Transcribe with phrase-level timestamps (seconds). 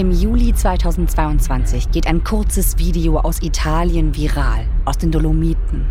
[0.00, 5.84] Im Juli 2022 geht ein kurzes Video aus Italien viral, aus den Dolomiten.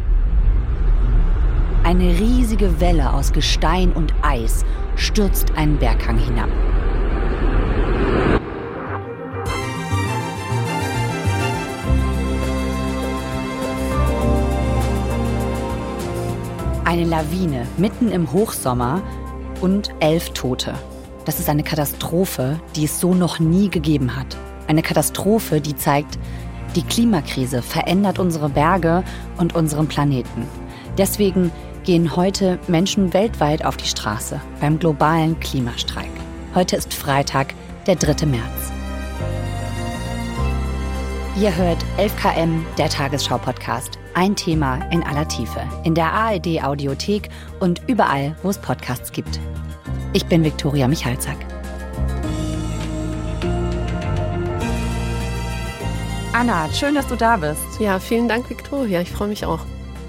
[1.83, 6.49] Eine riesige Welle aus Gestein und Eis stürzt einen Berghang hinab.
[16.83, 19.03] Eine Lawine mitten im Hochsommer
[19.61, 20.73] und elf Tote.
[21.29, 24.35] Das ist eine Katastrophe, die es so noch nie gegeben hat.
[24.65, 26.17] Eine Katastrophe, die zeigt,
[26.75, 29.03] die Klimakrise verändert unsere Berge
[29.37, 30.47] und unseren Planeten.
[30.97, 31.51] Deswegen
[31.83, 36.09] gehen heute Menschen weltweit auf die Straße beim globalen Klimastreik.
[36.55, 37.53] Heute ist Freitag,
[37.85, 38.25] der 3.
[38.25, 38.71] März.
[41.39, 43.99] Ihr hört 11KM, der Tagesschau-Podcast.
[44.15, 45.61] Ein Thema in aller Tiefe.
[45.83, 49.39] In der ARD-Audiothek und überall, wo es Podcasts gibt.
[50.11, 51.37] Ich bin Viktoria Michalzack.
[56.33, 57.61] Anna, schön, dass du da bist.
[57.79, 59.01] Ja, vielen Dank, Viktoria.
[59.01, 59.59] Ich freue mich auch.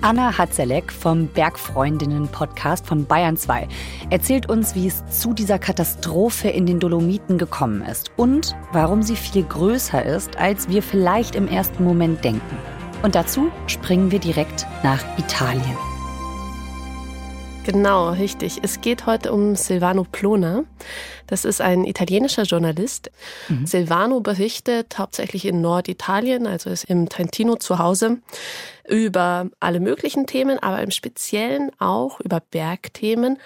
[0.00, 3.68] Anna Hatzelek vom Bergfreundinnen-Podcast von Bayern 2
[4.08, 9.16] erzählt uns, wie es zu dieser Katastrophe in den Dolomiten gekommen ist und warum sie
[9.16, 12.56] viel größer ist, als wir vielleicht im ersten Moment denken.
[13.02, 15.76] Und dazu springen wir direkt nach Italien.
[17.64, 18.60] Genau, richtig.
[18.62, 20.64] Es geht heute um Silvano Plona.
[21.26, 23.10] Das ist ein italienischer Journalist.
[23.48, 23.66] Mhm.
[23.66, 28.18] Silvano berichtet hauptsächlich in Norditalien, also ist im Trentino zu Hause,
[28.88, 33.38] über alle möglichen Themen, aber im Speziellen auch über Bergthemen,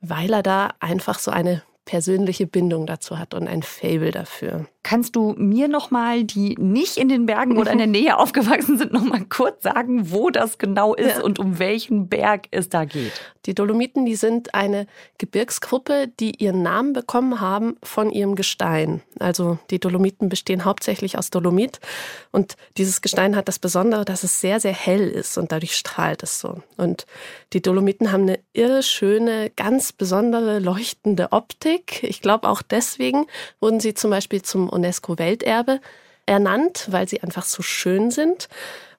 [0.00, 4.66] weil er da einfach so eine persönliche Bindung dazu hat und ein Fable dafür.
[4.82, 8.78] Kannst du mir noch mal, die nicht in den Bergen oder in der Nähe aufgewachsen
[8.78, 11.22] sind, noch mal kurz sagen, wo das genau ist ja.
[11.22, 13.12] und um welchen Berg es da geht?
[13.44, 14.86] Die Dolomiten, die sind eine
[15.18, 19.02] Gebirgsgruppe, die ihren Namen bekommen haben von ihrem Gestein.
[19.18, 21.80] Also die Dolomiten bestehen hauptsächlich aus Dolomit
[22.32, 26.22] und dieses Gestein hat das Besondere, dass es sehr sehr hell ist und dadurch strahlt
[26.22, 26.62] es so.
[26.78, 27.04] Und
[27.52, 32.02] die Dolomiten haben eine irre schöne, ganz besondere leuchtende Optik.
[32.02, 33.26] Ich glaube auch deswegen
[33.60, 35.80] wurden sie zum Beispiel zum UNESCO-Welterbe
[36.26, 38.48] ernannt, weil sie einfach so schön sind.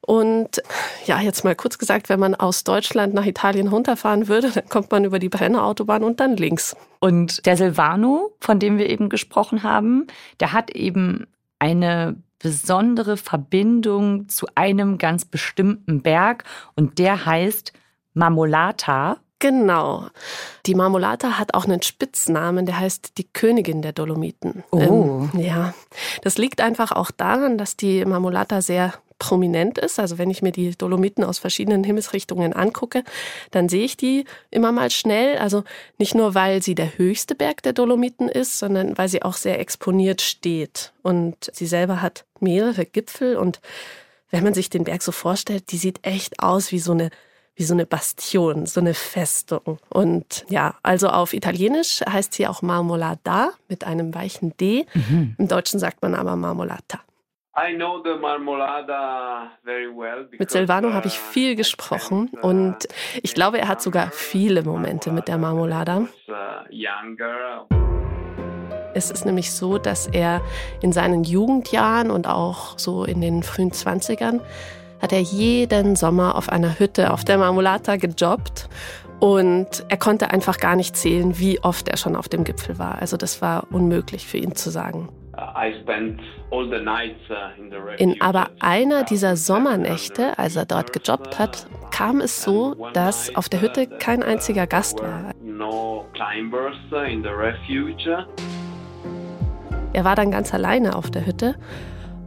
[0.01, 0.61] Und
[1.05, 4.91] ja, jetzt mal kurz gesagt, wenn man aus Deutschland nach Italien runterfahren würde, dann kommt
[4.91, 6.75] man über die Brennerautobahn und dann links.
[6.99, 10.07] Und der Silvano, von dem wir eben gesprochen haben,
[10.39, 11.27] der hat eben
[11.59, 16.43] eine besondere Verbindung zu einem ganz bestimmten Berg
[16.75, 17.71] und der heißt
[18.13, 19.17] Marmolata.
[19.41, 20.07] Genau.
[20.67, 24.63] Die Marmolata hat auch einen Spitznamen, der heißt die Königin der Dolomiten.
[24.69, 24.79] Oh.
[24.79, 25.73] Ähm, ja.
[26.21, 29.99] Das liegt einfach auch daran, dass die Marmolata sehr prominent ist.
[29.99, 33.03] Also wenn ich mir die Dolomiten aus verschiedenen Himmelsrichtungen angucke,
[33.49, 35.39] dann sehe ich die immer mal schnell.
[35.39, 35.63] Also
[35.97, 39.59] nicht nur, weil sie der höchste Berg der Dolomiten ist, sondern weil sie auch sehr
[39.59, 40.93] exponiert steht.
[41.01, 43.59] Und sie selber hat mehrere Gipfel und
[44.29, 47.09] wenn man sich den Berg so vorstellt, die sieht echt aus wie so eine
[47.61, 49.77] wie so eine Bastion, so eine Festung.
[49.89, 54.87] Und ja, also auf Italienisch heißt sie auch Marmolada mit einem weichen D.
[54.95, 55.35] Mhm.
[55.37, 57.01] Im Deutschen sagt man aber Marmolata.
[60.39, 62.87] Mit Silvano habe ich uh, viel gesprochen uh, und
[63.21, 65.99] ich glaube, er hat sogar viele Momente mit der Marmolada.
[65.99, 66.05] Uh,
[68.95, 70.41] es ist nämlich so, dass er
[70.81, 74.41] in seinen Jugendjahren und auch so in den frühen Zwanzigern
[75.01, 78.69] hat er jeden Sommer auf einer Hütte auf der Marmolata gejobbt
[79.19, 82.99] und er konnte einfach gar nicht zählen, wie oft er schon auf dem Gipfel war.
[82.99, 85.09] Also das war unmöglich für ihn zu sagen.
[85.33, 85.61] Uh,
[87.97, 93.47] In aber einer dieser Sommernächte, als er dort gejobbt hat, kam es so, dass auf
[93.47, 95.31] der Hütte kein einziger Gast war.
[99.93, 101.55] Er war dann ganz alleine auf der Hütte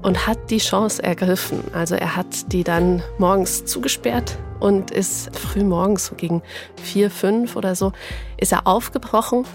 [0.04, 1.64] und hat die Chance ergriffen.
[1.72, 6.42] Also er hat die dann morgens zugesperrt und ist früh morgens, so gegen
[6.76, 7.92] vier, fünf oder so,
[8.36, 9.46] ist er aufgebrochen,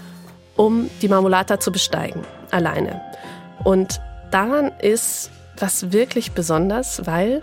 [0.56, 3.00] um die Marmolata zu besteigen, alleine.
[3.62, 4.00] Und
[4.32, 7.42] daran ist was wirklich besonders, weil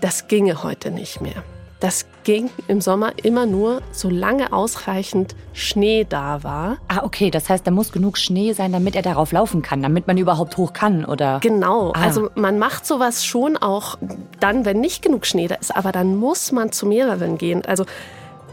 [0.00, 1.44] das ginge heute nicht mehr.
[1.78, 6.76] Das ging im Sommer immer nur, solange ausreichend Schnee da war.
[6.86, 7.28] Ah, okay.
[7.28, 10.56] Das heißt, da muss genug Schnee sein, damit er darauf laufen kann, damit man überhaupt
[10.56, 11.40] hoch kann, oder?
[11.40, 11.90] Genau.
[11.92, 12.02] Ah.
[12.02, 13.98] Also man macht sowas schon auch
[14.38, 15.74] dann, wenn nicht genug Schnee da ist.
[15.74, 17.64] Aber dann muss man zu mehreren gehen.
[17.64, 17.84] Also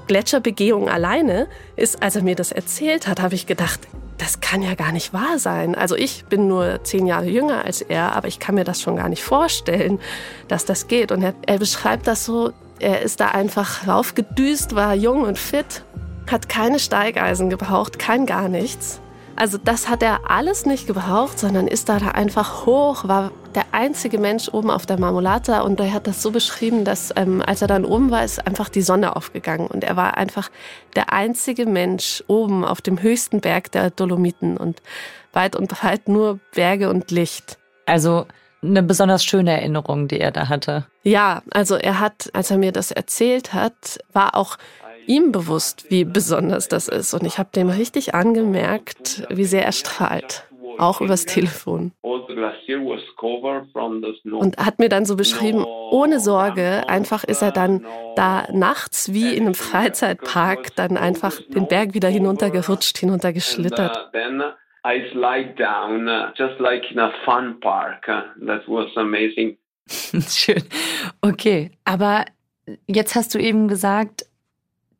[0.07, 1.45] Gletscherbegehung alleine
[1.75, 3.81] ist, als er mir das erzählt hat, habe ich gedacht,
[4.17, 5.75] das kann ja gar nicht wahr sein.
[5.75, 8.95] Also ich bin nur zehn Jahre jünger als er, aber ich kann mir das schon
[8.95, 9.99] gar nicht vorstellen,
[10.47, 11.11] dass das geht.
[11.11, 15.83] Und er, er beschreibt das so, er ist da einfach raufgedüst, war jung und fit,
[16.29, 18.99] hat keine Steigeisen gebraucht, kein gar nichts
[19.37, 24.17] also das hat er alles nicht gebraucht, sondern ist da einfach hoch, war der einzige
[24.17, 27.67] Mensch oben auf der Marmolata und er hat das so beschrieben, dass ähm, als er
[27.67, 30.49] dann oben war, ist einfach die Sonne aufgegangen und er war einfach
[30.95, 34.81] der einzige Mensch oben auf dem höchsten Berg der Dolomiten und
[35.33, 37.59] weit und breit nur Berge und Licht.
[37.85, 38.25] Also
[38.61, 40.85] eine besonders schöne Erinnerung, die er da hatte.
[41.03, 44.57] Ja, also er hat, als er mir das erzählt hat, war auch
[45.07, 47.13] ihm bewusst, wie besonders das ist.
[47.13, 50.43] Und ich habe dem richtig angemerkt, wie sehr er strahlt.
[50.77, 51.91] Auch übers Telefon.
[52.03, 52.27] Und
[54.57, 57.83] hat mir dann so beschrieben, ohne Sorge, einfach ist er dann
[58.15, 64.11] da nachts wie in einem Freizeitpark dann einfach den Berg wieder hinuntergerutscht, hinuntergeschlittert.
[64.87, 66.07] I slide down,
[66.37, 68.05] just like in a fun park.
[68.05, 69.57] That was amazing.
[69.87, 70.63] Schön.
[71.21, 72.25] Okay, aber
[72.87, 74.25] jetzt hast du eben gesagt,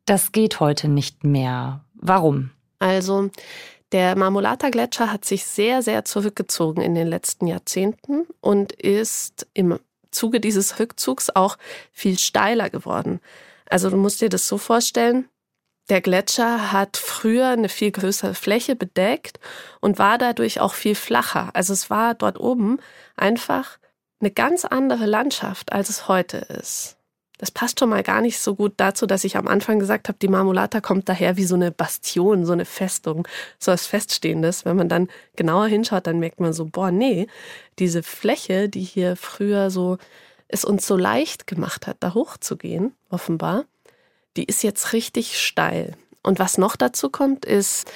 [0.05, 1.85] das geht heute nicht mehr.
[1.93, 2.51] Warum?
[2.79, 3.29] Also,
[3.93, 9.79] der Marmolata-Gletscher hat sich sehr, sehr zurückgezogen in den letzten Jahrzehnten und ist im
[10.11, 11.57] Zuge dieses Rückzugs auch
[11.93, 13.21] viel steiler geworden.
[13.69, 15.29] Also du musst dir das so vorstellen,
[15.89, 19.39] der Gletscher hat früher eine viel größere Fläche bedeckt
[19.79, 21.49] und war dadurch auch viel flacher.
[21.53, 22.79] Also es war dort oben
[23.15, 23.77] einfach
[24.19, 26.97] eine ganz andere Landschaft, als es heute ist.
[27.37, 30.17] Das passt schon mal gar nicht so gut dazu, dass ich am Anfang gesagt habe,
[30.19, 33.27] die Marmolata kommt daher wie so eine Bastion, so eine Festung,
[33.59, 34.65] so was Feststehendes.
[34.65, 37.27] Wenn man dann genauer hinschaut, dann merkt man so, boah, nee,
[37.77, 39.97] diese Fläche, die hier früher so
[40.47, 43.65] es uns so leicht gemacht hat, da hochzugehen, offenbar,
[44.37, 45.93] die ist jetzt richtig steil.
[46.23, 47.91] Und was noch dazu kommt, ist,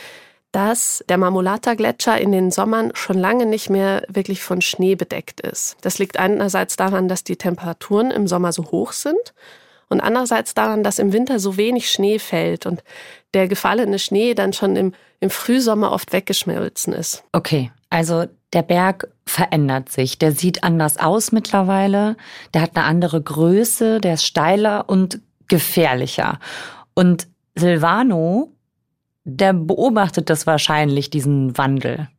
[0.52, 5.78] dass der Marmolata-Gletscher in den Sommern schon lange nicht mehr wirklich von Schnee bedeckt ist.
[5.82, 9.34] Das liegt einerseits daran, dass die Temperaturen im Sommer so hoch sind
[9.88, 12.84] und andererseits daran, dass im Winter so wenig Schnee fällt und
[13.34, 17.24] der gefallene Schnee dann schon im, im Frühsommer oft weggeschmolzen ist.
[17.32, 20.20] Okay, also der Berg verändert sich.
[20.20, 22.18] Der sieht anders aus mittlerweile.
[22.54, 26.39] Der hat eine andere Größe, der ist steiler und gefährlicher.
[26.95, 28.51] Und Silvano
[29.24, 32.09] der beobachtet das wahrscheinlich, diesen Wandel.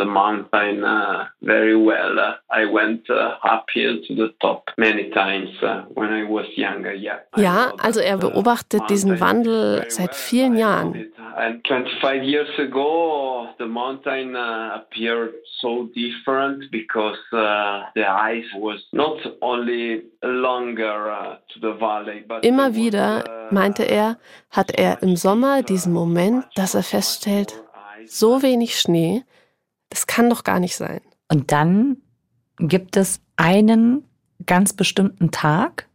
[0.00, 2.18] The mountain uh, very well.
[2.18, 6.94] Uh, I went uh, uphill to the top many times uh, when I was younger.
[6.94, 7.18] Yeah.
[7.36, 11.12] Ja, also er beobachtet diesen Wandel seit vielen Jahren.
[11.36, 18.80] And 25 years ago, the mountain uh, appeared so different because uh, the ice was
[18.92, 24.16] not only longer to the valley, but immer wieder meinte er,
[24.50, 27.62] hat er im Sommer diesen Moment, dass er feststellt,
[28.06, 29.24] so wenig Schnee,
[29.90, 31.00] das kann doch gar nicht sein.
[31.28, 31.98] Und dann
[32.58, 34.04] gibt es einen
[34.46, 35.88] ganz bestimmten Tag,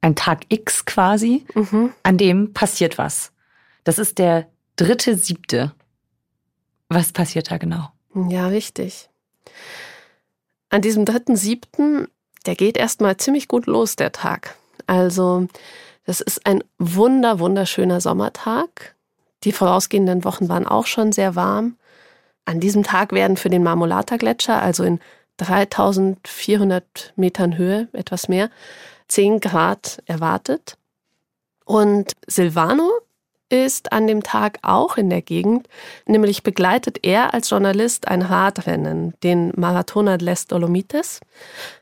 [0.00, 1.92] ein Tag X quasi, mhm.
[2.02, 3.32] an dem passiert was.
[3.84, 5.72] Das ist der dritte siebte.
[6.88, 7.88] Was passiert da genau?
[8.28, 9.08] Ja, richtig.
[10.68, 12.08] An diesem dritten siebten,
[12.46, 14.56] der geht erstmal ziemlich gut los, der Tag.
[14.86, 15.46] Also,
[16.04, 18.94] das ist ein wunder, wunderschöner Sommertag.
[19.44, 21.76] Die vorausgehenden Wochen waren auch schon sehr warm.
[22.44, 25.00] An diesem Tag werden für den Marmolata-Gletscher, also in
[25.38, 28.50] 3400 Metern Höhe, etwas mehr,
[29.08, 30.76] 10 Grad erwartet.
[31.64, 32.90] Und Silvano
[33.52, 35.68] ist an dem Tag auch in der Gegend,
[36.06, 41.20] nämlich begleitet er als Journalist ein Radrennen, den Maratona Les Dolomites.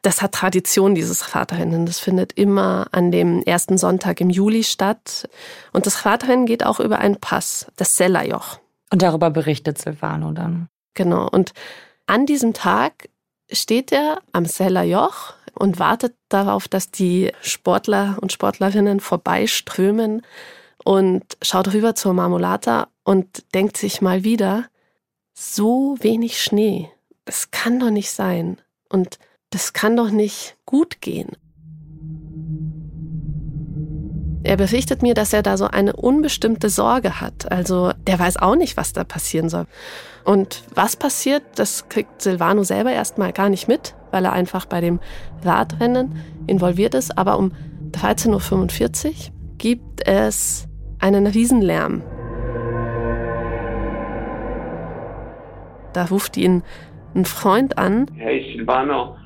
[0.02, 1.86] Das hat Tradition, dieses Radrennen.
[1.86, 5.28] Das findet immer an dem ersten Sonntag im Juli statt.
[5.72, 8.58] Und das Radrennen geht auch über einen Pass, das Sellerjoch.
[8.92, 10.68] Und darüber berichtet Silvano dann.
[10.94, 11.28] Genau.
[11.28, 11.52] Und
[12.06, 13.08] an diesem Tag
[13.52, 20.22] steht er am Sellerjoch und wartet darauf, dass die Sportler und Sportlerinnen vorbeiströmen
[20.84, 24.68] und schaut rüber zur Marmolata und denkt sich mal wieder,
[25.34, 26.90] so wenig Schnee,
[27.24, 29.18] das kann doch nicht sein und
[29.50, 31.36] das kann doch nicht gut gehen.
[34.42, 37.50] Er berichtet mir, dass er da so eine unbestimmte Sorge hat.
[37.52, 39.66] Also der weiß auch nicht, was da passieren soll.
[40.24, 44.80] Und was passiert, das kriegt Silvano selber erstmal gar nicht mit, weil er einfach bei
[44.80, 44.98] dem
[45.44, 46.16] Radrennen
[46.46, 47.18] involviert ist.
[47.18, 47.52] Aber um
[47.92, 49.12] 13.45 Uhr
[49.58, 50.66] gibt es
[51.00, 52.02] einen Riesenlärm.
[55.92, 56.62] Da ruft ihn
[57.14, 58.06] ein Freund an.
[58.16, 59.16] Hey Silvano,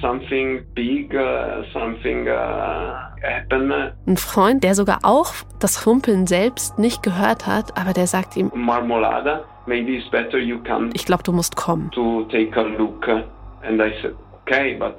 [0.00, 3.72] something big, uh, something uh, happened.
[4.06, 8.50] Ein Freund, der sogar auch das Rumpeln selbst nicht gehört hat, aber der sagt ihm:
[8.54, 10.90] Marmolada, maybe it's better you come.
[10.94, 11.90] Ich glaube, du musst kommen.
[11.92, 13.08] To take a look.
[13.08, 14.96] And I said, okay, but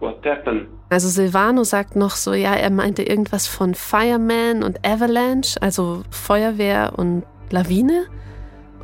[0.00, 0.66] what happened?
[0.90, 6.94] Also Silvano sagt noch so, ja, er meinte irgendwas von Fireman und Avalanche, also Feuerwehr
[6.96, 8.06] und Lawine.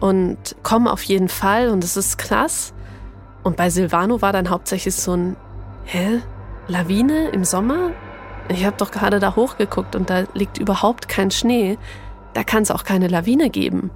[0.01, 2.75] und kommen auf jeden Fall und es ist krass.
[3.43, 5.37] Und bei Silvano war dann hauptsächlich so ein,
[5.85, 6.21] hä?
[6.69, 7.93] Lawine im Sommer?
[8.49, 11.79] Ich habe doch gerade da hochgeguckt und da liegt überhaupt kein Schnee.
[12.35, 13.91] Da kann es auch keine Lawine geben.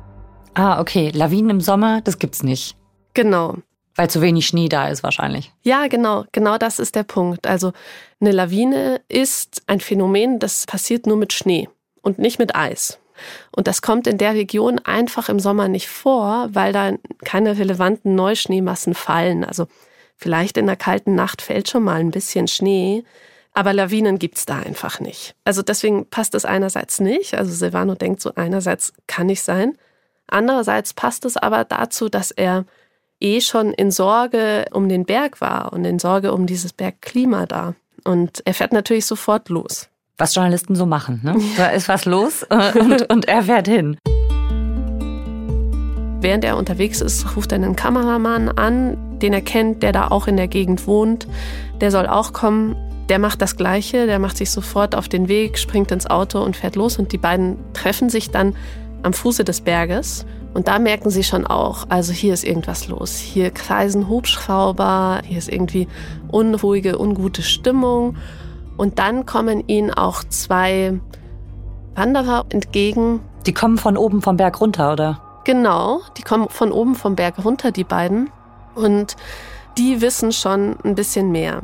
[0.55, 1.11] Ah, okay.
[1.15, 2.77] Lawinen im Sommer, das gibt's nicht.
[3.15, 3.57] Genau.
[3.95, 5.53] Weil zu wenig Schnee da ist wahrscheinlich.
[5.63, 6.25] Ja, genau.
[6.33, 7.47] Genau das ist der Punkt.
[7.47, 7.73] Also
[8.21, 11.69] eine Lawine ist ein Phänomen, das passiert nur mit Schnee
[12.03, 13.01] und nicht mit Eis.
[13.51, 16.93] Und das kommt in der Region einfach im Sommer nicht vor, weil da
[17.25, 19.45] keine relevanten Neuschneemassen fallen.
[19.45, 19.67] Also
[20.19, 23.05] vielleicht in der kalten Nacht fällt schon mal ein bisschen Schnee,
[23.55, 25.35] aber Lawinen gibt's da einfach nicht.
[25.45, 27.35] Also deswegen passt es einerseits nicht.
[27.35, 29.77] Also Silvano denkt so, einerseits kann nicht sein.
[30.27, 32.67] Andererseits passt es aber dazu, dass er
[33.21, 37.75] eh schon in Sorge um den Berg war und in Sorge um dieses Bergklima da.
[38.05, 39.89] Und er fährt natürlich sofort los.
[40.19, 41.37] Was Journalisten so machen, ne?
[41.57, 42.45] Da ist was los
[42.75, 43.97] und, und er fährt hin.
[46.21, 50.27] Während er unterwegs ist, ruft er einen Kameramann an, den er kennt, der da auch
[50.27, 51.27] in der Gegend wohnt.
[51.81, 52.77] Der soll auch kommen.
[53.09, 56.57] Der macht das Gleiche, der macht sich sofort auf den Weg, springt ins Auto und
[56.57, 56.99] fährt los.
[56.99, 58.55] Und die beiden treffen sich dann
[59.03, 60.27] am Fuße des Berges.
[60.55, 63.17] Und da merken sie schon auch, also hier ist irgendwas los.
[63.17, 65.89] Hier kreisen Hubschrauber, hier ist irgendwie
[66.31, 68.17] unruhige, ungute Stimmung.
[68.77, 70.99] Und dann kommen ihnen auch zwei
[71.95, 73.21] Wanderer entgegen.
[73.47, 75.21] Die kommen von oben vom Berg runter, oder?
[75.45, 78.31] Genau, die kommen von oben vom Berg runter, die beiden.
[78.79, 79.17] Und
[79.77, 81.63] die wissen schon ein bisschen mehr.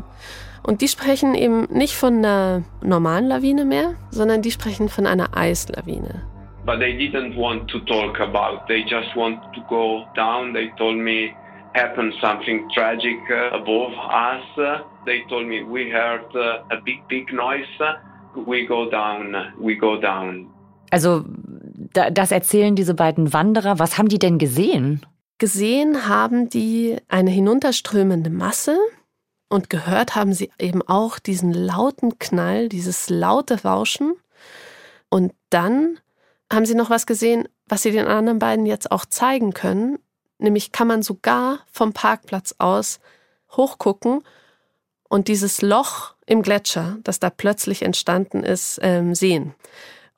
[0.63, 5.37] Und die sprechen eben nicht von einer normalen Lawine mehr, sondern die sprechen von einer
[5.37, 6.23] Eislawine.
[6.65, 8.67] but they didn't want to talk about.
[8.69, 10.53] They just want to go down.
[10.53, 11.35] They told me
[11.75, 14.45] happened something tragic uh, above us.
[15.05, 17.67] They told me we heard uh, a big, big noise.
[18.47, 19.35] We go down.
[19.61, 20.51] We go down.
[20.91, 21.25] Also
[21.93, 23.79] das erzählen diese beiden Wanderer.
[23.79, 25.05] Was haben die denn gesehen?
[25.39, 28.79] Gesehen haben die eine hinunterströmende Masse
[29.49, 34.15] und gehört haben sie eben auch diesen lauten Knall, dieses laute Rauschen.
[35.09, 35.99] Und dann
[36.53, 39.99] haben Sie noch was gesehen, was Sie den anderen beiden jetzt auch zeigen können?
[40.39, 43.01] Nämlich kann man sogar vom Parkplatz aus
[43.53, 44.23] hochgucken
[45.09, 49.55] und dieses Loch im Gletscher, das da plötzlich entstanden ist, ähm, sehen.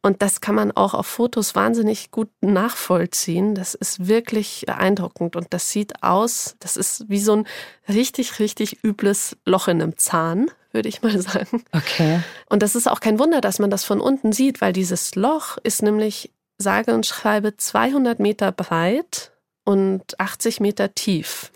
[0.02, 3.54] Und das kann man auch auf Fotos wahnsinnig gut nachvollziehen.
[3.54, 7.48] Das ist wirklich beeindruckend und das sieht aus, das ist wie so ein
[7.88, 11.64] richtig, richtig übles Loch in einem Zahn, würde ich mal sagen.
[11.72, 12.20] Okay.
[12.48, 15.58] Und das ist auch kein Wunder, dass man das von unten sieht, weil dieses Loch
[15.64, 19.32] ist nämlich sage und schreibe 200 Meter breit
[19.64, 21.50] und 80 Meter tief.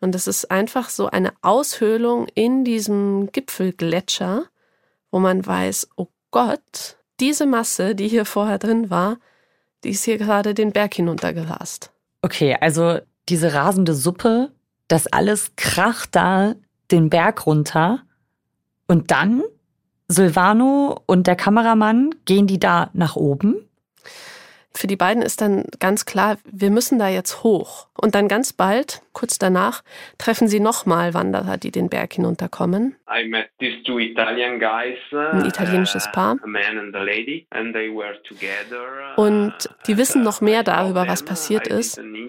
[0.00, 4.44] Und das ist einfach so eine Aushöhlung in diesem Gipfelgletscher,
[5.10, 9.18] wo man weiß, oh Gott, diese Masse, die hier vorher drin war,
[9.84, 11.90] die ist hier gerade den Berg hinuntergerast.
[12.22, 14.52] Okay, also diese rasende Suppe,
[14.88, 16.54] das alles kracht da
[16.90, 18.02] den Berg runter.
[18.86, 19.42] Und dann,
[20.08, 23.66] Silvano und der Kameramann, gehen die da nach oben?
[24.76, 27.88] für die beiden ist dann ganz klar, wir müssen da jetzt hoch.
[28.00, 29.82] Und dann ganz bald, kurz danach,
[30.18, 32.96] treffen sie nochmal Wanderer, die den Berg hinunterkommen.
[33.08, 36.36] I met these two Italian guys, Ein italienisches uh, Paar.
[39.16, 41.98] Und die wissen noch mehr darüber, was passiert ist.
[41.98, 42.26] And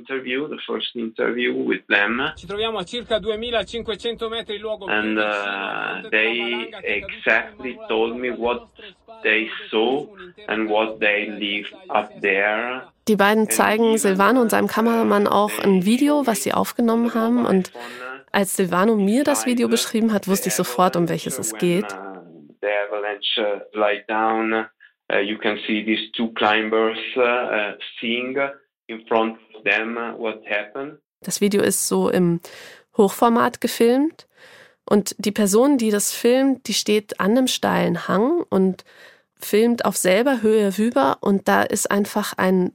[5.19, 8.69] uh, they exactly told me what
[9.23, 10.07] they saw
[10.47, 12.83] and what they lived up there.
[13.07, 17.45] Die beiden zeigen Silvano und seinem Kameramann auch ein Video, was sie aufgenommen haben.
[17.45, 17.71] Und
[18.31, 21.85] als Silvano mir das Video beschrieben hat, wusste ich sofort, um welches es geht.
[25.09, 28.37] Uh, you can see these two climbers uh, seeing
[28.87, 30.99] in front of them what happened.
[31.21, 32.41] Das Video ist so im
[32.97, 34.27] Hochformat gefilmt
[34.83, 38.83] und die Person, die das filmt, die steht an einem steilen Hang und
[39.39, 42.73] filmt auf selber Höhe rüber und da ist einfach ein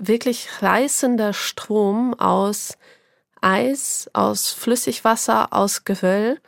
[0.00, 2.76] wirklich reißender Strom aus
[3.40, 6.40] Eis, aus Flüssigwasser, aus Geröll,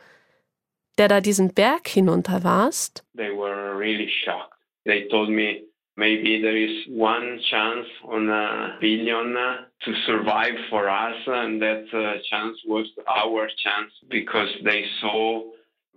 [0.97, 3.03] der da diesen Berg hinunter warst.
[3.15, 4.53] They were really shocked.
[4.85, 5.63] They told me
[5.95, 12.19] maybe there is one chance on a billion to survive for us and that uh,
[12.29, 15.43] chance was our chance because they saw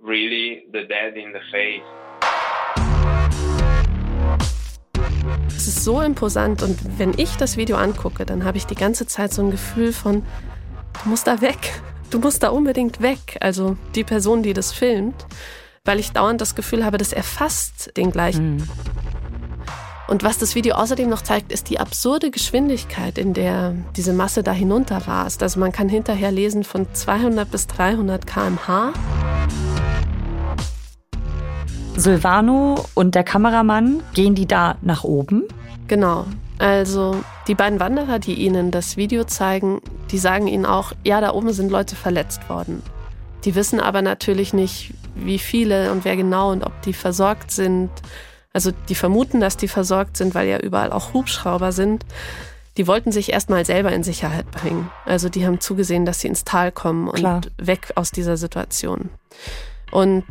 [0.01, 2.06] really the dead in the face.
[5.87, 9.41] So imposant und wenn ich das Video angucke, dann habe ich die ganze Zeit so
[9.41, 10.23] ein Gefühl von,
[11.05, 13.39] du musst da weg, du musst da unbedingt weg.
[13.41, 15.15] Also die Person, die das filmt,
[15.85, 18.57] weil ich dauernd das Gefühl habe, das erfasst den gleichen.
[18.57, 18.69] Mhm.
[20.09, 24.43] Und was das Video außerdem noch zeigt, ist die absurde Geschwindigkeit, in der diese Masse
[24.43, 25.41] da hinunter rast.
[25.45, 28.93] Also man kann hinterher lesen von 200 bis 300 km/h.
[31.97, 35.45] Silvano und der Kameramann, gehen die da nach oben?
[35.89, 36.27] Genau.
[36.59, 41.33] Also die beiden Wanderer, die ihnen das Video zeigen, die sagen ihnen auch, ja, da
[41.33, 42.83] oben sind Leute verletzt worden.
[43.45, 47.91] Die wissen aber natürlich nicht, wie viele und wer genau und ob die versorgt sind.
[48.53, 52.05] Also die vermuten, dass die versorgt sind, weil ja überall auch Hubschrauber sind.
[52.77, 54.91] Die wollten sich erstmal selber in Sicherheit bringen.
[55.05, 57.41] Also die haben zugesehen, dass sie ins Tal kommen und Klar.
[57.59, 59.11] weg aus dieser Situation.
[59.91, 60.25] Und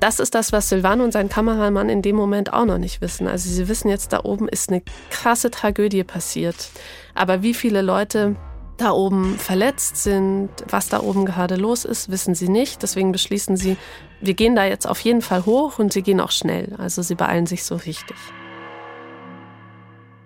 [0.00, 3.28] das ist das, was Silvano und sein Kameramann in dem Moment auch noch nicht wissen.
[3.28, 6.70] Also sie wissen jetzt, da oben ist eine krasse Tragödie passiert.
[7.14, 8.36] Aber wie viele Leute
[8.78, 12.82] da oben verletzt sind, was da oben gerade los ist, wissen sie nicht.
[12.82, 13.76] Deswegen beschließen sie,
[14.22, 16.74] wir gehen da jetzt auf jeden Fall hoch und sie gehen auch schnell.
[16.78, 18.16] Also sie beeilen sich so richtig.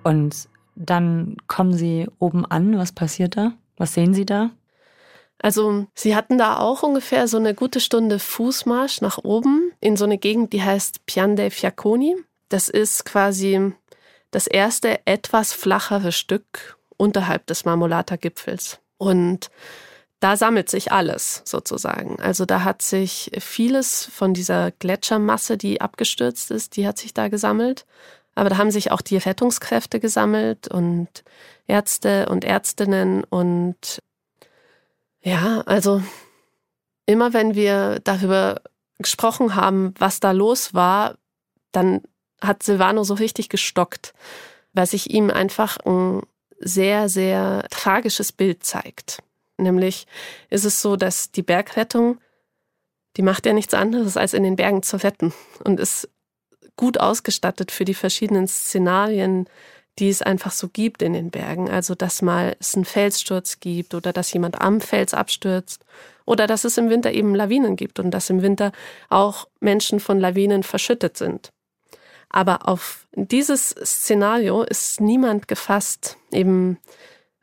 [0.05, 2.79] Und dann kommen sie oben an.
[2.79, 3.55] Was passiert da?
[3.77, 4.51] Was sehen sie da?
[5.43, 10.07] Also sie hatten da auch ungefähr so eine gute Stunde Fußmarsch nach oben in so
[10.07, 12.17] eine Gegend, die heißt Pian dei Fiacconi.
[12.49, 13.73] Das ist quasi
[14.31, 18.79] das erste etwas flachere Stück unterhalb des Marmolata-Gipfels.
[18.97, 19.51] Und
[20.21, 22.19] da sammelt sich alles sozusagen.
[22.19, 27.29] Also da hat sich vieles von dieser Gletschermasse, die abgestürzt ist, die hat sich da
[27.29, 27.85] gesammelt.
[28.35, 31.25] Aber da haben sich auch die Rettungskräfte gesammelt und
[31.67, 34.03] Ärzte und Ärztinnen und
[35.21, 36.03] ja, also
[37.05, 38.63] immer wenn wir darüber
[38.99, 41.17] gesprochen haben, was da los war,
[41.73, 42.03] dann
[42.41, 44.15] hat Silvano so richtig gestockt,
[44.73, 46.23] weil sich ihm einfach ein
[46.61, 49.23] sehr, sehr tragisches Bild zeigt.
[49.57, 50.07] Nämlich
[50.51, 52.19] ist es so, dass die Bergrettung,
[53.17, 55.33] die macht ja nichts anderes, als in den Bergen zu retten
[55.65, 56.09] und ist
[56.77, 59.49] gut ausgestattet für die verschiedenen Szenarien,
[59.99, 61.71] die es einfach so gibt in den Bergen.
[61.71, 65.85] Also, dass mal es einen Felssturz gibt oder dass jemand am Fels abstürzt
[66.25, 68.73] oder dass es im Winter eben Lawinen gibt und dass im Winter
[69.09, 71.53] auch Menschen von Lawinen verschüttet sind.
[72.29, 76.79] Aber auf dieses Szenario ist niemand gefasst, eben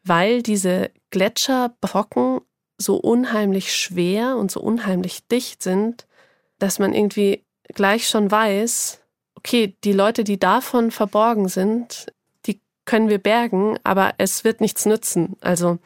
[0.03, 2.41] weil diese Gletscherbrocken
[2.77, 6.07] so unheimlich schwer und so unheimlich dicht sind,
[6.59, 8.99] dass man irgendwie gleich schon weiß,
[9.35, 12.07] okay, die Leute, die davon verborgen sind,
[12.85, 15.37] können wir bergen, aber es wird nichts nützen.
[15.41, 15.79] Also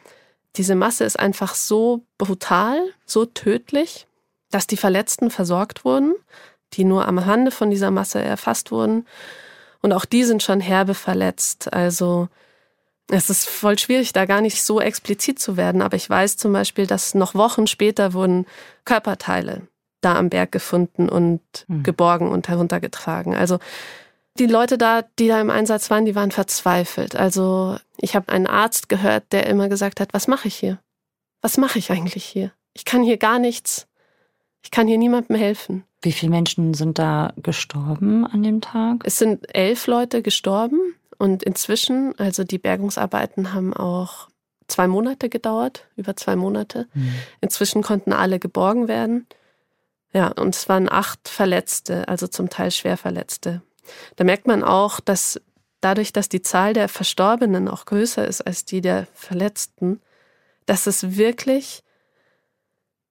[0.56, 4.06] diese Masse ist einfach so brutal, so tödlich,
[4.50, 6.14] dass die Verletzten versorgt wurden,
[6.72, 9.06] die nur am Rande von dieser Masse erfasst wurden.
[9.82, 11.72] Und auch die sind schon herbe verletzt.
[11.72, 12.28] Also
[13.08, 15.82] es ist voll schwierig, da gar nicht so explizit zu werden.
[15.82, 18.46] Aber ich weiß zum Beispiel, dass noch Wochen später wurden
[18.84, 19.68] Körperteile
[20.00, 21.82] da am Berg gefunden und mhm.
[21.82, 23.34] geborgen und heruntergetragen.
[23.34, 23.58] Also
[24.38, 27.16] die Leute da, die da im Einsatz waren, die waren verzweifelt.
[27.16, 30.78] Also ich habe einen Arzt gehört, der immer gesagt hat, was mache ich hier?
[31.42, 32.52] Was mache ich eigentlich hier?
[32.72, 33.86] Ich kann hier gar nichts.
[34.62, 35.84] Ich kann hier niemandem helfen.
[36.02, 39.02] Wie viele Menschen sind da gestorben an dem Tag?
[39.04, 40.78] Es sind elf Leute gestorben
[41.18, 44.28] und inzwischen, also die Bergungsarbeiten haben auch
[44.68, 46.88] zwei Monate gedauert, über zwei Monate.
[46.94, 47.14] Mhm.
[47.40, 49.26] Inzwischen konnten alle geborgen werden.
[50.12, 53.62] Ja, und es waren acht Verletzte, also zum Teil schwer Verletzte.
[54.16, 55.40] Da merkt man auch, dass
[55.80, 60.00] dadurch, dass die Zahl der Verstorbenen auch größer ist als die der Verletzten,
[60.66, 61.82] dass es wirklich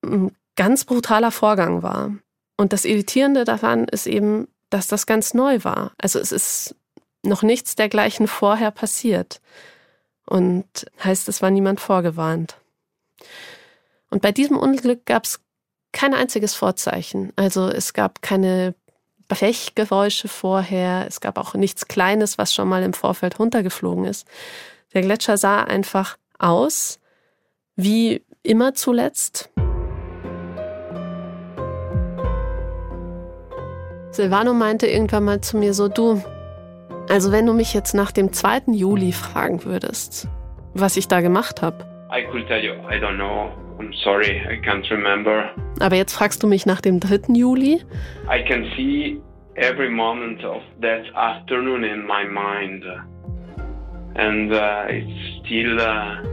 [0.04, 2.12] ein ganz brutaler Vorgang war.
[2.58, 5.94] Und das Irritierende daran ist eben, dass das ganz neu war.
[5.98, 6.76] Also es ist
[7.24, 9.42] noch nichts dergleichen vorher passiert.
[10.26, 10.66] Und
[11.04, 12.58] heißt, es war niemand vorgewarnt.
[14.10, 15.40] Und bei diesem Unglück gab es
[15.92, 17.32] kein einziges Vorzeichen.
[17.36, 18.76] Also es gab keine
[19.28, 21.06] Brechgeräusche vorher.
[21.08, 24.28] Es gab auch nichts Kleines, was schon mal im Vorfeld runtergeflogen ist.
[24.94, 27.00] Der Gletscher sah einfach aus,
[27.76, 29.50] wie immer zuletzt.
[34.12, 36.24] Silvano meinte irgendwann mal zu mir so, du,
[37.10, 38.72] also wenn du mich jetzt nach dem 2.
[38.72, 40.30] Juli fragen würdest,
[40.74, 41.86] was ich da gemacht habe.
[42.16, 43.52] I could tell you, I don't know.
[43.80, 45.50] I'm sorry, I can't remember.
[45.80, 47.34] Aber jetzt fragst du mich nach dem 3.
[47.34, 47.82] Juli.
[48.30, 49.22] I can see
[49.56, 52.84] every moment of that afternoon in my mind.
[54.16, 56.24] And uh, it's still uh,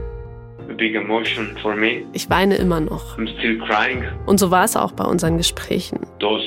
[0.69, 2.05] a big emotion for me.
[2.13, 3.17] Ich weine immer noch.
[3.17, 4.05] I'm still crying.
[4.25, 5.99] Und so war es auch bei unseren Gesprächen.
[6.19, 6.45] Those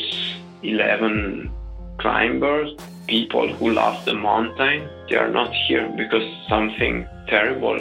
[0.63, 1.51] 11
[1.99, 2.71] climbers,
[3.07, 7.81] people who love the mountain, they are not here because something terrible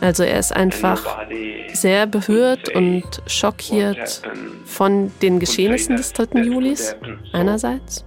[0.00, 1.26] also er ist einfach
[1.72, 4.22] sehr berührt und schockiert
[4.64, 6.40] von den Geschehnissen des 3.
[6.42, 6.96] Julis
[7.32, 8.04] einerseits.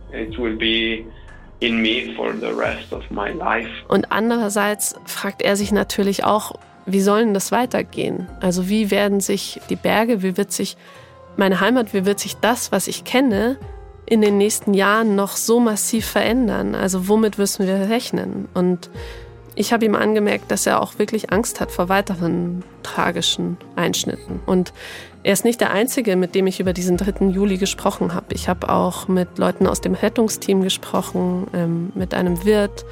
[3.88, 6.54] Und andererseits fragt er sich natürlich auch,
[6.86, 8.28] wie sollen das weitergehen?
[8.40, 10.78] Also wie werden sich die Berge, wie wird sich
[11.38, 13.58] meine Heimat, wie wird sich das, was ich kenne,
[14.06, 16.76] in den nächsten Jahren noch so massiv verändern?
[16.76, 18.48] Also womit müssen wir rechnen?
[18.54, 18.90] Und
[19.60, 24.40] ich habe ihm angemerkt, dass er auch wirklich Angst hat vor weiteren tragischen Einschnitten.
[24.46, 24.72] Und
[25.22, 27.26] er ist nicht der Einzige, mit dem ich über diesen 3.
[27.26, 28.34] Juli gesprochen habe.
[28.34, 32.86] Ich habe auch mit Leuten aus dem Rettungsteam gesprochen, ähm, mit einem Wirt.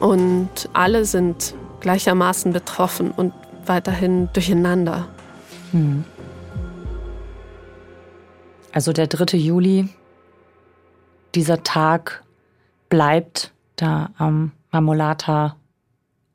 [0.00, 3.34] Und alle sind gleichermaßen betroffen und
[3.66, 5.08] weiterhin durcheinander.
[5.72, 6.02] Hm.
[8.72, 9.36] Also der 3.
[9.36, 9.90] Juli,
[11.34, 12.24] dieser Tag
[12.88, 15.56] bleibt da am Marmolata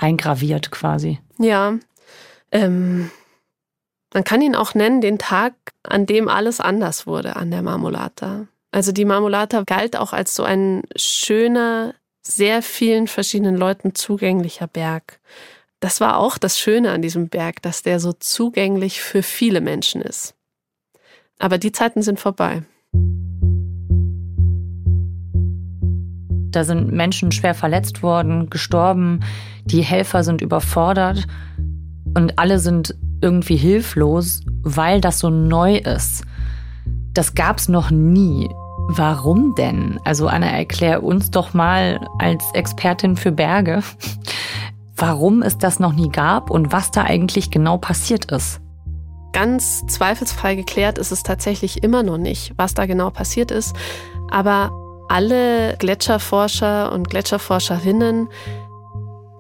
[0.02, 1.20] eingraviert quasi.
[1.38, 1.78] Ja,
[2.52, 3.12] ähm,
[4.14, 8.48] man kann ihn auch nennen den Tag, an dem alles anders wurde an der Marmolata.
[8.72, 15.20] Also die Marmolata galt auch als so ein schöner, sehr vielen verschiedenen Leuten zugänglicher Berg.
[15.80, 20.02] Das war auch das Schöne an diesem Berg, dass der so zugänglich für viele Menschen
[20.02, 20.36] ist.
[21.40, 22.64] Aber die Zeiten sind vorbei.
[26.52, 29.22] Da sind Menschen schwer verletzt worden, gestorben,
[29.65, 31.26] die Helfer sind überfordert
[32.15, 36.24] und alle sind irgendwie hilflos, weil das so neu ist.
[37.13, 38.50] Das gab's noch nie.
[38.88, 40.00] Warum denn?
[40.04, 43.84] Also Anna, erklär uns doch mal als Expertin für Berge,
[44.95, 48.60] warum es das noch nie gab und was da eigentlich genau passiert ist.
[49.34, 53.76] Ganz zweifelsfrei geklärt ist es tatsächlich immer noch nicht, was da genau passiert ist.
[54.30, 54.71] Aber
[55.08, 58.28] alle Gletscherforscher und Gletscherforscherinnen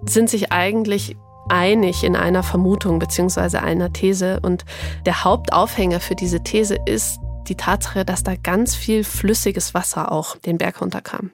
[0.05, 1.15] sind sich eigentlich
[1.49, 3.57] einig in einer Vermutung bzw.
[3.57, 4.39] einer These.
[4.41, 4.65] Und
[5.05, 10.37] der Hauptaufhänger für diese These ist die Tatsache, dass da ganz viel flüssiges Wasser auch
[10.37, 11.31] den Berg runterkam.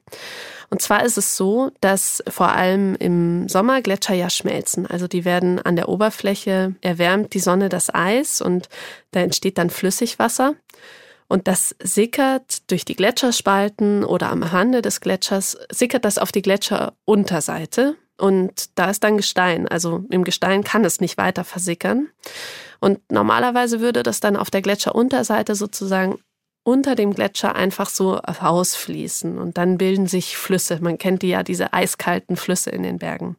[0.69, 4.86] Und zwar ist es so, dass vor allem im Sommer Gletscher ja schmelzen.
[4.86, 8.67] Also die werden an der Oberfläche erwärmt, die Sonne das Eis und
[9.12, 10.56] da entsteht dann Flüssigwasser.
[11.30, 16.41] Und das sickert durch die Gletscherspalten oder am Rande des Gletschers, sickert das auf die
[16.41, 17.95] Gletscherunterseite.
[18.17, 19.67] Und da ist dann Gestein.
[19.67, 22.10] Also im Gestein kann es nicht weiter versickern.
[22.80, 26.19] Und normalerweise würde das dann auf der Gletscherunterseite sozusagen
[26.63, 29.38] unter dem Gletscher einfach so rausfließen.
[29.38, 30.80] Und dann bilden sich Flüsse.
[30.82, 33.38] Man kennt die ja, diese eiskalten Flüsse in den Bergen.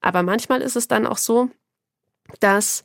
[0.00, 1.50] Aber manchmal ist es dann auch so,
[2.40, 2.84] dass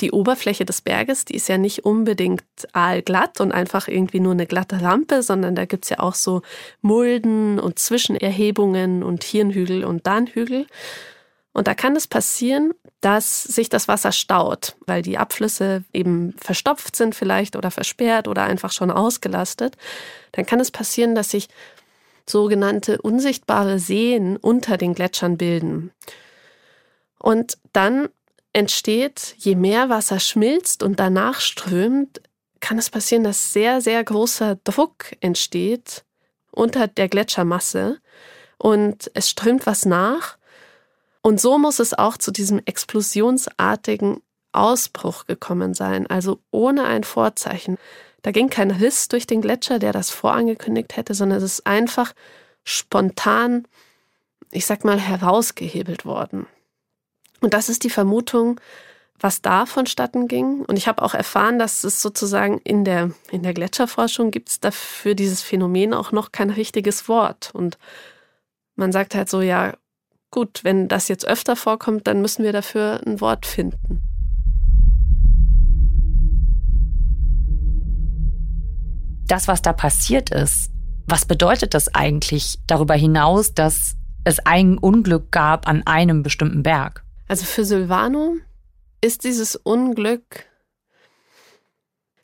[0.00, 4.46] die Oberfläche des Berges, die ist ja nicht unbedingt aalglatt und einfach irgendwie nur eine
[4.46, 6.42] glatte Rampe, sondern da gibt's ja auch so
[6.80, 10.66] Mulden und Zwischenerhebungen und Hirnhügel und Darnhügel.
[11.52, 16.96] Und da kann es passieren, dass sich das Wasser staut, weil die Abflüsse eben verstopft
[16.96, 19.76] sind vielleicht oder versperrt oder einfach schon ausgelastet.
[20.32, 21.48] Dann kann es passieren, dass sich
[22.26, 25.90] sogenannte unsichtbare Seen unter den Gletschern bilden.
[27.18, 28.08] Und dann
[28.52, 32.20] entsteht, je mehr Wasser schmilzt und danach strömt,
[32.60, 36.04] kann es passieren, dass sehr, sehr großer Druck entsteht
[36.52, 37.98] unter der Gletschermasse
[38.58, 40.36] und es strömt was nach.
[41.22, 44.20] Und so muss es auch zu diesem explosionsartigen
[44.52, 47.78] Ausbruch gekommen sein, also ohne ein Vorzeichen.
[48.22, 52.12] Da ging kein Riss durch den Gletscher, der das vorangekündigt hätte, sondern es ist einfach
[52.64, 53.66] spontan,
[54.50, 56.46] ich sag mal, herausgehebelt worden.
[57.42, 58.60] Und das ist die Vermutung,
[59.18, 60.62] was da vonstatten ging.
[60.62, 64.60] Und ich habe auch erfahren, dass es sozusagen in der, in der Gletscherforschung gibt es
[64.60, 67.50] dafür dieses Phänomen auch noch kein richtiges Wort.
[67.52, 67.78] Und
[68.76, 69.74] man sagt halt so, ja,
[70.30, 74.02] gut, wenn das jetzt öfter vorkommt, dann müssen wir dafür ein Wort finden.
[79.26, 80.70] Das, was da passiert ist,
[81.06, 87.04] was bedeutet das eigentlich darüber hinaus, dass es ein Unglück gab an einem bestimmten Berg?
[87.32, 88.36] Also für Silvano
[89.00, 90.44] ist dieses Unglück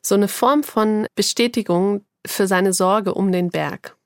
[0.03, 3.97] so eine Form von Bestätigung für seine Sorge um den Berg.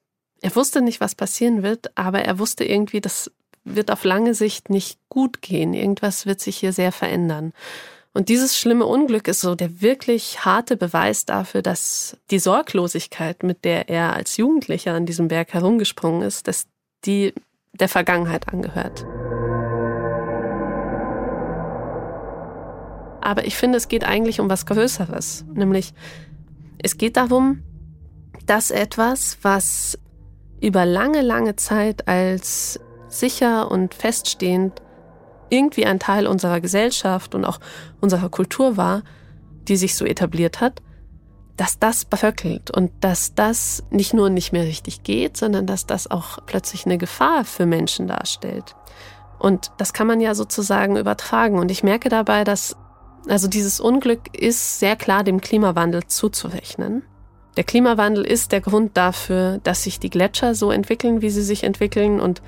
[0.42, 3.32] Er wusste nicht, was passieren wird, aber er wusste irgendwie, das
[3.64, 5.74] wird auf lange Sicht nicht gut gehen.
[5.74, 7.52] Irgendwas wird sich hier sehr verändern.
[8.14, 13.64] Und dieses schlimme Unglück ist so der wirklich harte Beweis dafür, dass die Sorglosigkeit, mit
[13.64, 16.68] der er als Jugendlicher an diesem Berg herumgesprungen ist, dass
[17.04, 17.34] die
[17.72, 19.04] der Vergangenheit angehört.
[23.22, 25.44] Aber ich finde, es geht eigentlich um was Größeres.
[25.54, 25.94] Nämlich,
[26.78, 27.62] es geht darum,
[28.46, 29.98] dass etwas, was
[30.60, 34.82] über lange, lange Zeit als sicher und feststehend
[35.50, 37.58] irgendwie ein Teil unserer Gesellschaft und auch
[38.00, 39.02] unserer Kultur war,
[39.68, 40.82] die sich so etabliert hat,
[41.56, 46.10] dass das bröckelt und dass das nicht nur nicht mehr richtig geht, sondern dass das
[46.10, 48.74] auch plötzlich eine Gefahr für Menschen darstellt.
[49.38, 51.58] Und das kann man ja sozusagen übertragen.
[51.58, 52.76] Und ich merke dabei, dass
[53.28, 57.02] also dieses Unglück ist sehr klar dem Klimawandel zuzurechnen.
[57.56, 61.64] Der Klimawandel ist der Grund dafür, dass sich die Gletscher so entwickeln, wie sie sich
[61.64, 62.20] entwickeln.
[62.20, 62.42] Und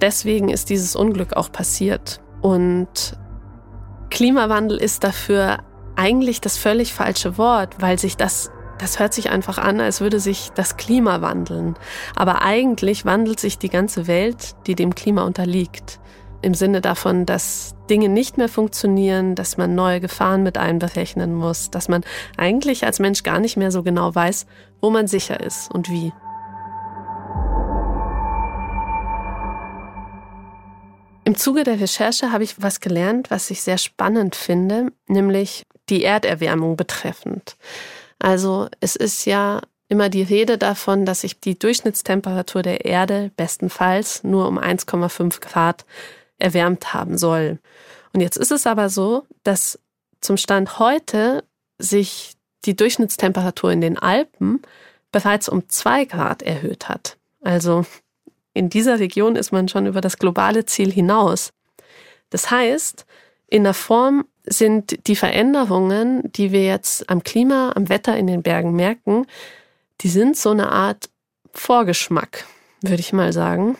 [0.00, 2.20] deswegen ist dieses Unglück auch passiert.
[2.42, 3.16] Und
[4.10, 5.58] Klimawandel ist dafür
[5.96, 10.20] eigentlich das völlig falsche Wort, weil sich das, das hört sich einfach an, als würde
[10.20, 11.76] sich das Klima wandeln.
[12.14, 16.00] Aber eigentlich wandelt sich die ganze Welt, die dem Klima unterliegt
[16.42, 21.70] im Sinne davon, dass Dinge nicht mehr funktionieren, dass man neue Gefahren mit einberechnen muss,
[21.70, 22.02] dass man
[22.36, 24.46] eigentlich als Mensch gar nicht mehr so genau weiß,
[24.80, 26.12] wo man sicher ist und wie.
[31.24, 36.02] Im Zuge der Recherche habe ich was gelernt, was ich sehr spannend finde, nämlich die
[36.02, 37.56] Erderwärmung betreffend.
[38.18, 44.24] Also es ist ja immer die Rede davon, dass sich die Durchschnittstemperatur der Erde bestenfalls
[44.24, 45.84] nur um 1,5 Grad
[46.40, 47.58] erwärmt haben soll.
[48.12, 49.78] Und jetzt ist es aber so, dass
[50.20, 51.44] zum Stand heute
[51.78, 54.60] sich die Durchschnittstemperatur in den Alpen
[55.12, 57.16] bereits um zwei Grad erhöht hat.
[57.42, 57.86] Also
[58.52, 61.52] in dieser Region ist man schon über das globale Ziel hinaus.
[62.28, 63.06] Das heißt,
[63.48, 68.42] in der Form sind die Veränderungen, die wir jetzt am Klima, am Wetter in den
[68.42, 69.26] Bergen merken,
[70.02, 71.08] die sind so eine Art
[71.52, 72.46] Vorgeschmack,
[72.82, 73.76] würde ich mal sagen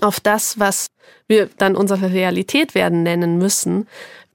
[0.00, 0.86] auf das, was
[1.28, 3.86] wir dann unsere Realität werden nennen müssen,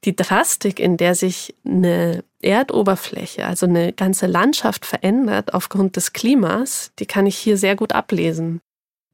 [0.03, 6.91] die Drastik, in der sich eine Erdoberfläche, also eine ganze Landschaft verändert aufgrund des Klimas,
[6.99, 8.61] die kann ich hier sehr gut ablesen.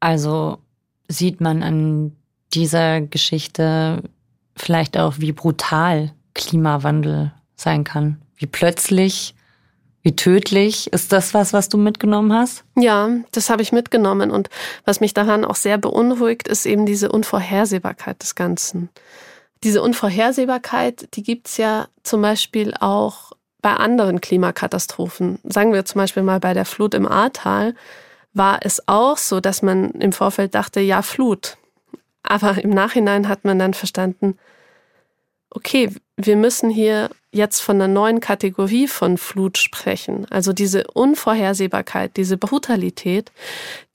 [0.00, 0.58] Also
[1.08, 2.16] sieht man an
[2.52, 4.02] dieser Geschichte
[4.56, 9.34] vielleicht auch, wie brutal Klimawandel sein kann, wie plötzlich
[10.04, 12.62] wie tödlich ist das was, was du mitgenommen hast?
[12.76, 14.30] Ja, das habe ich mitgenommen.
[14.30, 14.50] Und
[14.84, 18.90] was mich daran auch sehr beunruhigt, ist eben diese Unvorhersehbarkeit des Ganzen.
[19.64, 25.38] Diese Unvorhersehbarkeit, die gibt's ja zum Beispiel auch bei anderen Klimakatastrophen.
[25.42, 27.74] Sagen wir zum Beispiel mal bei der Flut im Ahrtal,
[28.34, 31.56] war es auch so, dass man im Vorfeld dachte, ja, Flut.
[32.22, 34.36] Aber im Nachhinein hat man dann verstanden,
[35.54, 40.26] okay, wir müssen hier jetzt von einer neuen Kategorie von Flut sprechen.
[40.30, 43.32] Also diese Unvorhersehbarkeit, diese Brutalität,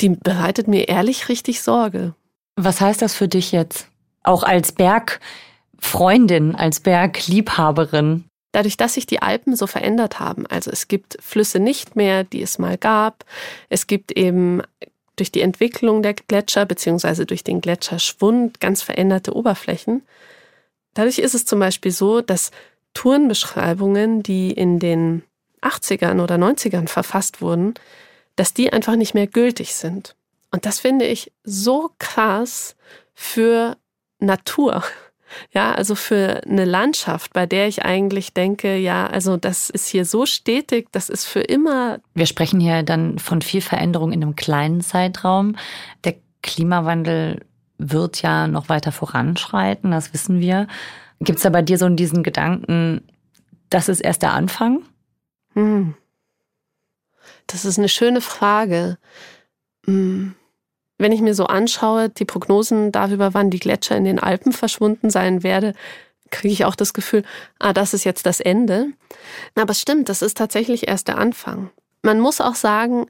[0.02, 2.14] die bereitet mir ehrlich richtig Sorge.
[2.56, 3.88] Was heißt das für dich jetzt?
[4.24, 8.26] Auch als Bergfreundin, als Bergliebhaberin?
[8.52, 12.42] Dadurch, dass sich die Alpen so verändert haben, also es gibt Flüsse nicht mehr, die
[12.42, 13.24] es mal gab,
[13.70, 14.62] es gibt eben
[15.16, 20.02] durch die Entwicklung der Gletscher beziehungsweise durch den Gletscherschwund ganz veränderte Oberflächen,
[21.00, 22.52] Dadurch ist es zum Beispiel so, dass
[22.94, 25.24] Tourenbeschreibungen, die in den
[25.62, 27.76] 80ern oder 90ern verfasst wurden,
[28.36, 30.18] dass die einfach nicht mehr gültig sind.
[30.52, 32.76] Und das finde ich so krass
[33.14, 33.78] für
[34.20, 34.84] Natur.
[35.54, 40.04] Ja, also für eine Landschaft, bei der ich eigentlich denke, ja, also das ist hier
[40.04, 42.00] so stetig, das ist für immer.
[42.16, 45.56] Wir sprechen hier dann von viel Veränderung in einem kleinen Zeitraum.
[46.04, 47.46] Der Klimawandel
[47.80, 50.68] wird ja noch weiter voranschreiten, das wissen wir.
[51.20, 53.02] Gibt es da bei dir so diesen Gedanken,
[53.70, 54.84] das ist erst der Anfang?
[55.54, 55.96] Hm.
[57.48, 58.98] Das ist eine schöne Frage.
[59.86, 60.36] Hm.
[60.98, 65.10] Wenn ich mir so anschaue, die Prognosen darüber, wann die Gletscher in den Alpen verschwunden
[65.10, 65.74] sein werde,
[66.30, 67.24] kriege ich auch das Gefühl,
[67.58, 68.88] ah, das ist jetzt das Ende.
[69.56, 71.72] Aber es stimmt, das ist tatsächlich erst der Anfang.
[72.02, 73.08] Man muss auch sagen,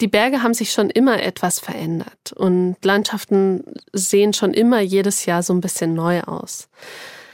[0.00, 5.42] die Berge haben sich schon immer etwas verändert und Landschaften sehen schon immer jedes Jahr
[5.42, 6.68] so ein bisschen neu aus.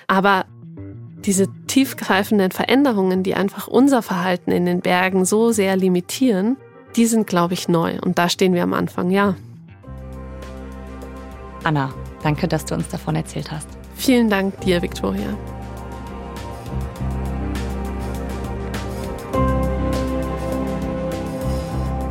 [0.08, 0.46] Aber
[1.24, 6.56] diese tiefgreifenden Veränderungen, die einfach unser Verhalten in den Bergen so sehr limitieren,
[6.94, 7.98] die sind, glaube ich, neu.
[8.00, 9.34] Und da stehen wir am Anfang, ja.
[11.64, 13.68] Anna, danke, dass du uns davon erzählt hast.
[13.96, 15.36] Vielen Dank dir, Victoria.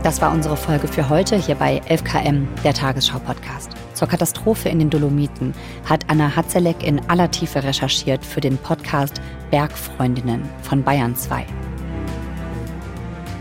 [0.06, 3.72] Das war unsere Folge für heute hier bei 11KM, der Tagesschau-Podcast.
[3.96, 9.20] Zur Katastrophe in den Dolomiten hat Anna Hatzelek in aller Tiefe recherchiert für den Podcast
[9.50, 11.48] Bergfreundinnen von Bayern 2.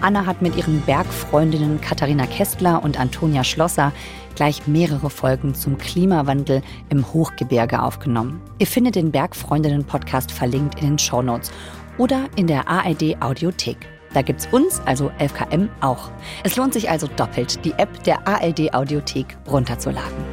[0.01, 3.93] Anna hat mit ihren Bergfreundinnen Katharina Kestler und Antonia Schlosser
[4.35, 8.41] gleich mehrere Folgen zum Klimawandel im Hochgebirge aufgenommen.
[8.59, 11.53] Ihr findet den Bergfreundinnen-Podcast verlinkt in den Shownotes
[11.99, 13.94] oder in der ARD Audiothek.
[14.15, 16.11] Da gibt's uns, also 11KM, auch.
[16.45, 20.25] Es lohnt sich also doppelt, die App der ALD Audiothek runterzuladen.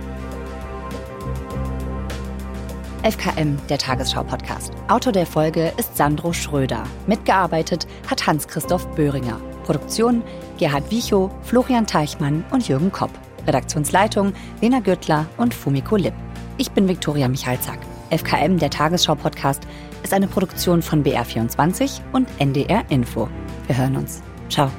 [3.04, 4.72] 11KM, der Tagesschau-Podcast.
[4.88, 6.84] Autor der Folge ist Sandro Schröder.
[7.08, 9.42] Mitgearbeitet hat Hans-Christoph Böhringer.
[9.64, 10.22] Produktion
[10.60, 13.10] Gerhard Wiechow, Florian Teichmann und Jürgen Kopp.
[13.48, 16.14] Redaktionsleitung Lena Gürtler und Fumiko Lipp.
[16.58, 17.80] Ich bin Viktoria Michalzack.
[18.12, 19.64] FKM, der Tagesschau-Podcast,
[20.04, 23.28] ist eine Produktion von BR24 und NDR Info.
[23.72, 24.22] Wir hören uns.
[24.50, 24.70] Ciao.